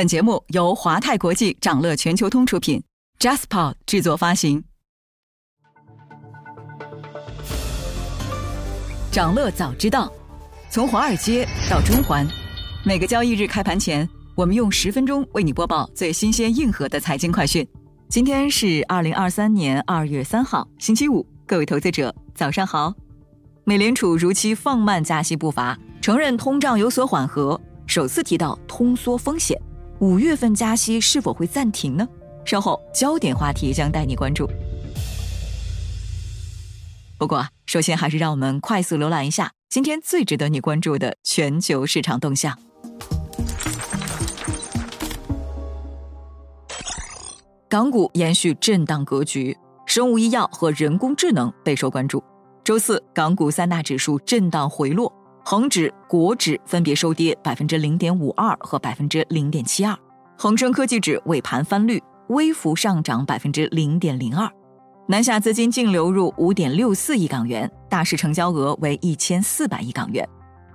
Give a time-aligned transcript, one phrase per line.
[0.00, 2.82] 本节目由华泰国际掌乐全球通出品
[3.18, 4.64] ，JasPod 制作发行。
[9.12, 10.10] 掌乐早知道，
[10.70, 12.26] 从华尔街到中环，
[12.82, 17.68] 每个交易日开盘前，我们用十分钟为你播报最新鲜、硬核的财经快讯。
[18.08, 22.94] 今天是二零二三年二月三号，星期五，各位投资者早上好。
[23.64, 29.60] 美联储如期放慢加息步伐，承认通胀有所缓和，首次提到通缩风险。
[30.00, 32.08] 五月份加息是否会暂停呢？
[32.46, 34.50] 稍后焦点话题将带你关注。
[37.18, 42.58] 不过，首先还是让我们快速浏览一下今天最值得你关注的全球市场动向。
[47.68, 52.24] 港股延续震荡格局，生物医药和人工智能备受关注。
[52.64, 55.12] 周四，港股三大指数震荡回落。
[55.44, 59.96] 恒指、国指分别收跌百分之零点五二和百分之零点七二，
[60.38, 64.48] 恒生科技指尾盘翻绿，微幅上涨百分之零点零二。
[65.08, 70.28] 南下资金净流入五点六四亿港元，大市成交额为一千四百亿港元。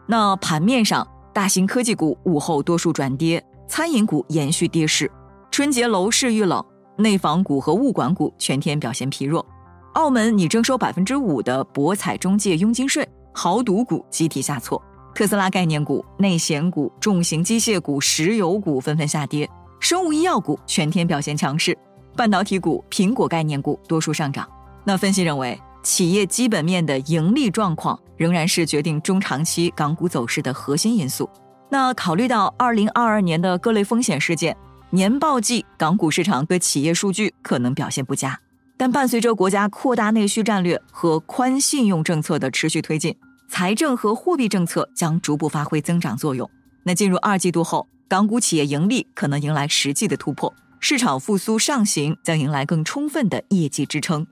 [0.07, 5.09] 那盘面上，大型科技股午后多数转跌，餐饮股延续跌势。
[5.51, 6.61] 春节楼市遇冷，
[6.97, 9.45] 内房股和物管股全天表现疲弱。
[9.93, 13.07] 澳门拟征收百分之五的博彩中介佣金税。
[13.37, 14.81] 豪赌股集体下挫，
[15.13, 19.47] 特斯拉概念股、内险股、重型机械股、石油股纷纷下跌，
[19.81, 21.77] 生物医药股全天表现强势，
[22.15, 24.47] 半导体股、苹果概念股多数上涨。
[24.85, 31.29] 那分析认为，企业基本面的盈利状况仍然是决定中长期港股走势的核心因素。
[31.69, 34.55] 那考虑到二零二二年的各类风险事件，
[34.91, 38.39] 年报季港股市场对企业数据可能表现不佳。
[38.77, 43.15] 但伴随着国家扩大内需战略和宽信用政策的持续推进，
[43.47, 46.49] 财政和货币政策将逐步发挥增长作用。
[46.83, 54.25] 那进入二季度后，港股企业盈利可能迎来实际的突破，市场复苏上行将迎来更充分的业绩支撑。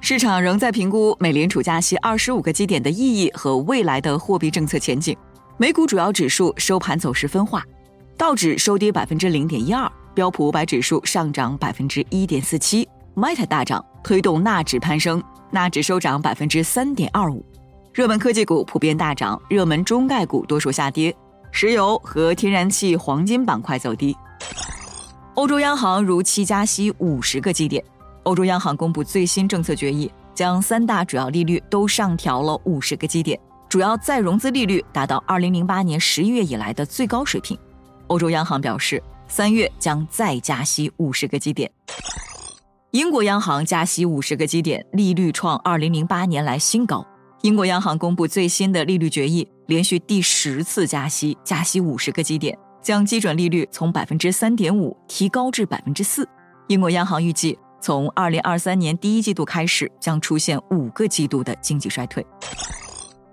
[0.00, 5.16] 市场仍在评估美联储加息二十五个基点的意义和未来的货币政策前景。
[5.58, 7.64] 美股主要指数收盘走势分化，
[8.16, 12.88] 道指收跌百分之零点一二，标普五百指数上涨百分之一点四七。
[13.14, 17.44] Meta 大涨，推动纳指攀升，纳指收涨百分之三点二五。
[17.92, 21.14] 热门科技股普遍大涨，热门中概股多数下跌，
[21.50, 24.16] 石油和天然气、黄金板块走低。
[25.34, 27.84] 欧洲央行如期加息五十个基点。
[28.22, 33.38] 欧洲央行公布最新政策决议，将三大主要利率都上调了五十个基点，
[33.68, 37.58] 主要再融资利率达到二零零八年十一月以来的最高水平。
[38.06, 41.70] 欧洲央行表示，三月将再加息五十个基点。
[42.92, 47.06] 英国央行加息五十个基点，利率创二零零八年来新高。
[47.42, 56.28] 英国央行公布最新的利率决议，连续第十次加息，加息五十个基点，将基准利率从百分之三点五提高至百分之四。
[56.68, 62.24] 英国央行预计，从二零二三年第一季度开始，将出现五个季度的经济衰退。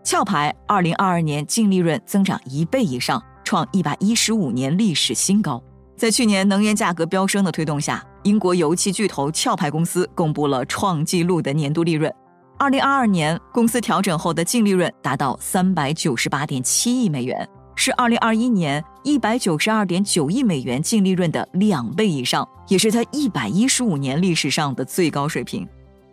[0.03, 5.62] 壳牌二零二二年净利润增长一倍以上，创一百一十五年历史新高。
[5.96, 8.03] 在去年能源价格飙升的推动下。
[8.24, 12.14] 英国油气巨头壳牌公司公布了创纪录的年度利润，
[12.59, 25.66] 二零二二年公司调整后的净利润达到三百九十八点七亿美元，是二零二一年一百九十二点九亿美元净利润的两倍以上，也是它一百一十五年历史上的最高水平。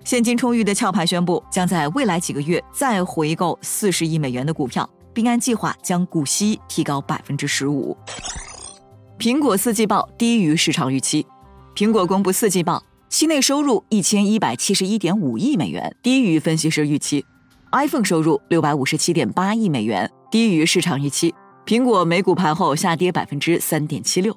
[0.04, 7.96] 现金充裕的壳牌宣布，将在未来几个月再回购四十亿美元的股票，并按计划将股息提高百分之十五。
[9.18, 11.26] 苹果四季报低于市场预期。
[11.74, 17.24] 苹果公布四季报，期内收入一千一百七十一点五亿美元，低于分析师预期
[17.70, 21.32] ；iPhone 收入六百五十七点八亿美元，低于市场预期。
[21.64, 24.36] 苹果美股盘后下跌百分之三点七六。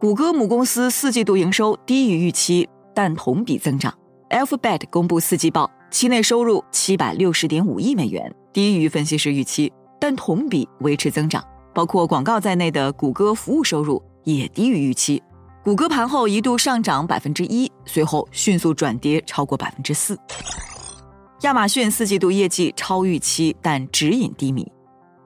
[0.00, 3.92] 谷歌母公司四季度营收低于预期，但同比增长。
[4.30, 11.44] Alphabet 公布四季报，期内收入七百六十点五亿美元，低于分析师预期，但同比维持增长。
[11.74, 15.22] 包括广告在内的谷歌服务收入也低于预期。
[15.66, 20.16] 谷歌盘后一度上涨百分之一，随后迅速转跌超过百分之四。
[21.40, 24.64] 亚马逊四季度业绩超预期，但指引低迷。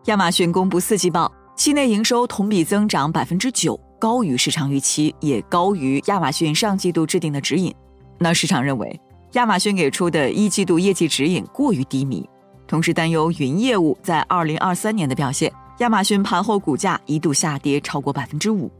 [0.06, 7.70] 亚马逊公布四季报，期内营收同比增长百分之九，高于市场预期，也高于亚马逊上季度制定的指引。
[8.18, 8.98] 那市场认为
[9.32, 12.26] 亚马逊给出的一季度业绩指引过于低迷，
[12.66, 15.52] 同时担忧云业务在二零二三年的表现。
[15.80, 18.72] 亚马逊盘后股价一度下跌超过百分之五。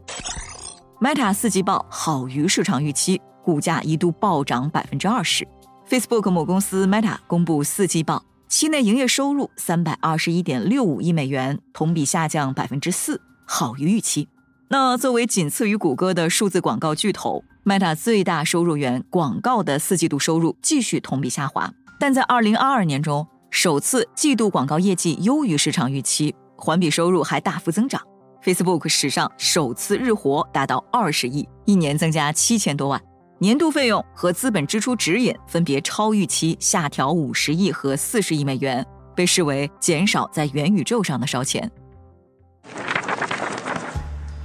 [1.01, 5.47] Meta 四季报好于市场预期，股价一度暴涨百分之二十。
[5.89, 14.27] Facebook 母公司 Meta 公布四季报，期内营业收入三百二十一点六五亿美元，同比下降百分之四，好于预期。
[14.67, 27.99] 那作为仅次于谷歌的数字广告巨头，Meta 最大收入源广告的四季度收入继续同比下滑，但在二零二二年中，首次季度广告业绩优于市场预期，环比收入还大幅增长。
[28.43, 32.99] Facebook 史上首次日活达到二十亿，一年增加七千多万。
[33.37, 38.83] 年度费用和资本支出指引分别超预期下调五十亿和四十亿美元，
[39.15, 41.69] 被视为减少在元宇宙上的烧钱。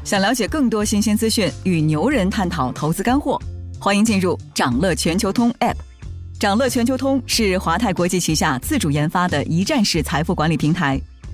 [0.05, 3.41] 想了解更多新鲜资讯，与牛人探讨投资干货，
[3.81, 5.77] 欢迎进入掌乐全球通 App。
[6.39, 11.01] 掌乐全球通是华泰国际旗下自主研发的一站式财富管理平台，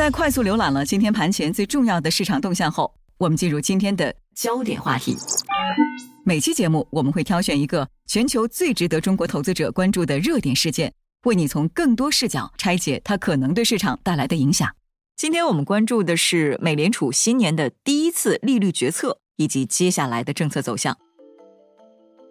[0.00, 5.14] 在快速浏览了今天盘前最重要的市场动向后，我们进入今天的焦点话题。
[6.24, 10.94] 每期节目我们会挑选一个全球最值得中国投资者关注的热点事件，
[11.24, 14.66] 为你从更多视角拆解它可能对市场带来的影响。
[15.18, 20.96] 今天我们关注的是美联储新年的第一次利率决策以及接下来的政策走向。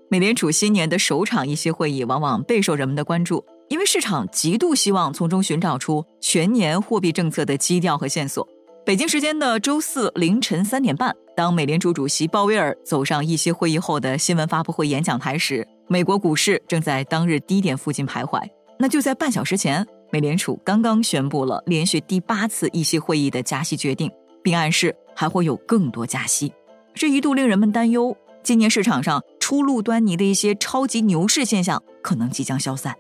[0.10, 8.46] 美联储新年的首场议息会议往往备受人们的关注，因为市场极度希望从中寻找出全年货币政策的基调和线索。
[8.84, 18.42] 北京时间的周四凌晨三点半，当美联储主席鲍威尔走上议息会议后的新闻发布会演讲台时，美国股市正在当日低点附近徘徊。
[18.80, 24.10] 那就在半小时前，美联储刚刚宣布了连续第八次议息会议的加息决定，
[24.42, 26.52] 并暗示还会有更多加息。
[26.96, 32.96] 这一度令人们担忧，今年市场上初露端倪的一些超级牛市现象可能即将消散。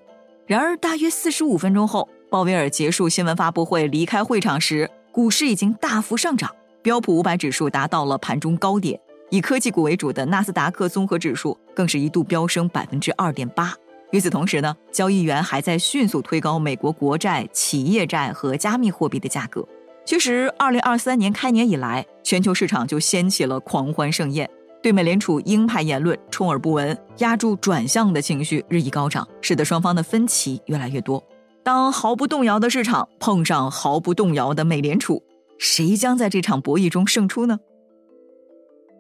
[0.49, 4.89] 然而，大约四十五分钟后，鲍威尔结束新闻发布会离开会场时。
[5.11, 6.49] 股市已经大幅上涨，
[6.81, 8.99] 标普五百指数达到了盘中高点，
[9.29, 13.75] 以科技股为主的纳斯达克综合指数更是一度飙升百分之二点八。
[14.09, 19.63] 与此同时呢，交易员还在迅速推高美国国债、企业债和加密货币的价格。
[20.03, 24.49] 其实，二零二三年开年以来，全球市场就掀起了狂欢盛宴，
[24.81, 31.21] 对美联储鹰派言论充耳不闻，压住转向的情绪日益高涨，使得双方的分歧越来越多。
[31.63, 35.21] 当毫不动摇的市场碰上毫不动摇的美联储，
[35.57, 37.59] 谁将在这场博弈中胜出呢？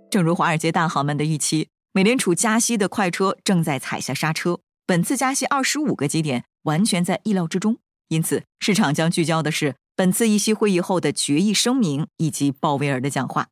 [0.09, 7.77] 正如华尔街大行们的预期，美联储加息的快车正在踩下刹车，本次加息二十五个基点完全在意料之中。
[8.09, 13.47] 因此，市场将聚焦的是本次议息会议后的决议声明以及鲍威尔的讲话。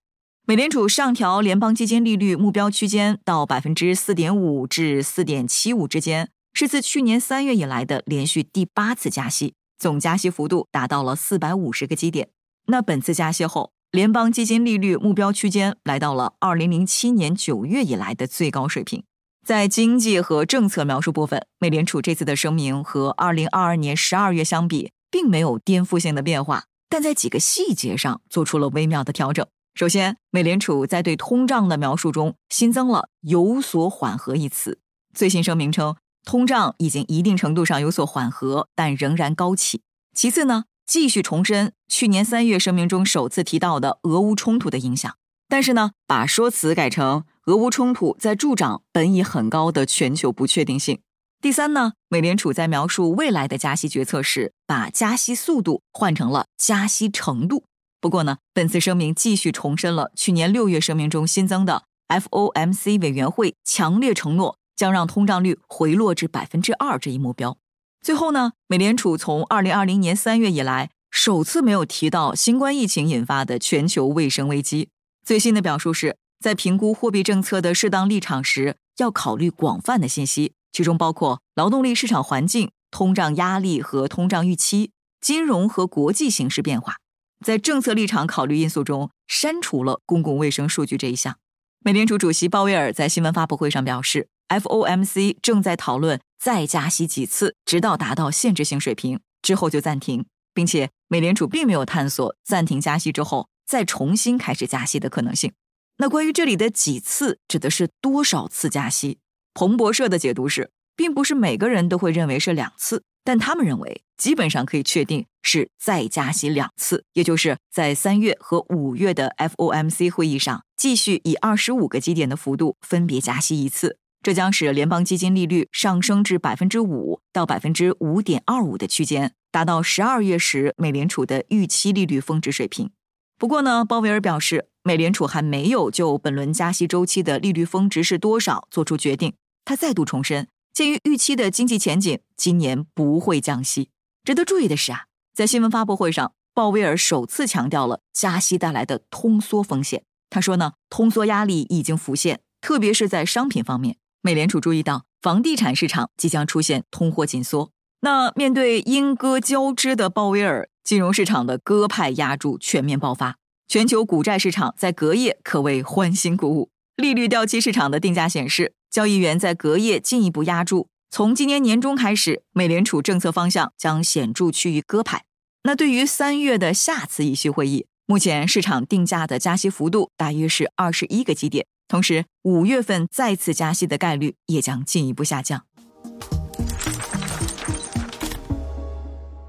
[0.48, 6.30] 美联储上调联邦基金利率目标区间到百分之四点五至四点七五之间。
[6.54, 12.30] 是自去年三月以来的连续第八次加息，总加息幅度达到了四百五十个基点。
[12.68, 19.04] 那本次加息后，联邦基金利率目标区间来到了二零零七年九月以来的最高水平。
[19.46, 29.46] 在经济和政策描述部分，美联储这次的声明和二零二二年十二月相比，并没有颠覆性的变化，但在几个细节上做出了微妙的调整。
[29.78, 34.80] 首先，美联储在对通胀的描述中新增了“有所缓和”一词。
[35.14, 35.96] 最新声明称。
[36.26, 39.84] 通胀已经一定程度上有所缓和，但仍然高企。
[40.16, 45.16] 其次呢，继续重申去年三月声明中首次提到的俄乌冲突的影响，
[45.48, 51.00] 但是呢，把说辞改成俄乌冲突在助长本已很高的全球不确定性。
[51.40, 57.64] 第三呢，美联储在描述未来的加息决策时，把加息速度换成了加息程度。
[58.08, 64.58] 不过呢，本次声明继续重申了去年六月声明中新增的 FOMC 委员会强烈承诺。
[64.78, 67.58] 将让通胀率回落至百分之二这一目标。
[68.00, 74.90] 最后呢，美联储从二零二零年三月以来首次没有提到新冠疫情引发的全球卫生危机。
[75.26, 86.98] 最新的表述是在评估货币政策的适当立场时，要考虑广泛的信息，其中包括劳动力市场环境、通胀压力和通胀预期、金融和国际形势变化。
[87.46, 91.38] 在政策立场考虑因素中，删除了公共卫生数据这一项。
[91.80, 94.30] 美联储主席鲍威尔在新闻发布会上表示。
[94.48, 105.52] FOMC 正在讨论再加息几次，直到达到限制性水平之后就暂停，并且美联储并没有探索暂停加息之后再重新开始加息的可能性。
[105.98, 109.20] 那关于这里的几次指的是多少次加息？
[109.54, 132.92] 彭博社的解读是，并不是每个人都会认为是两次，但他们认为基本上可以确定是再加息两次，也就是在三月和五月的 FOMC 会议上继续以二十五个基点的幅度分别加息一次，这将使联邦基金利率上升至百分之五到百分之五点二五的区间，达到十二月时美联储的预期利率峰值水平。
[133.38, 139.34] 不过呢，鲍威尔表示，美联储还没有就本轮加息周期的利率峰值是多少做出决定。
[139.66, 143.90] 他再度重申，鉴于预期的经济前景，今年不会降息。
[144.24, 150.04] 值得注意的是啊，在新闻发布会上，鲍威尔首次强调了加息带来的通缩风险。
[150.30, 153.98] 他说呢，通缩压力已经浮现，特别是在商品方面。
[154.22, 157.72] 美联储注意到房地产市场即将出现通货紧缩。
[158.02, 160.70] 那面对鹰鸽交织的鲍威尔。
[160.84, 166.70] 金融市场的鸽派压注全面爆发，全球股债市场在隔夜可谓欢欣鼓舞。
[166.96, 170.90] 利率掉期市场的定价显示，交易员在隔夜进一步压注。
[171.10, 175.24] 从今年年中开始，美联储政策方向将显著趋于鸽派。
[175.64, 185.64] 那对于三月的下次议息会议，目前市场定价的加息幅度大约是二十一个基点，同时五月份再次加息的概率也将进一步下降。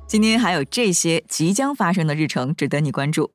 [0.08, 3.30] 今天还有这些即将发生的日程值得你关注：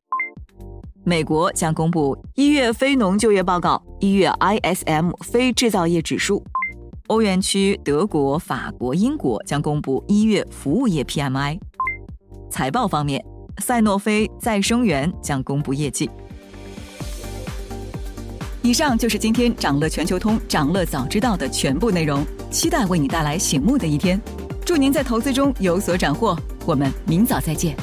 [1.05, 6.41] 美国将公布一月非农就业报告，一月 ISM 非制造业指数；
[7.07, 11.60] 欧元区德国、法国、英国将公布一月服务业 PMI。
[12.50, 13.22] 财报方面，
[13.57, 16.10] 赛诺菲、再生元将公布业绩。
[18.62, 24.17] 以上就是今天掌乐全球通、掌乐早知道的全部内容，期待为你带来醒目的一天。
[24.65, 26.38] 祝您在投资中有所斩获。
[26.65, 27.75] 我们明早再见。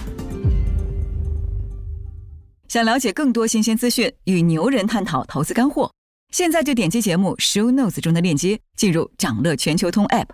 [2.70, 5.92] 想了解更多新鲜资讯，与牛人探讨投资干货，
[6.32, 10.26] 现在就点击节目 show notes 中的链接，进入掌乐全球通 app。